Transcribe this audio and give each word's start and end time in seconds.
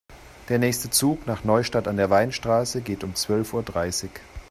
Der 0.49 0.57
nächste 0.57 0.89
Zug 0.89 1.27
nach 1.27 1.43
Neustadt 1.43 1.87
an 1.87 1.95
der 1.97 2.09
Weinstraße 2.09 2.81
geht 2.81 3.03
um 3.03 3.13
zwölf 3.13 3.53
Uhr 3.53 3.61
dreißig 3.61 4.09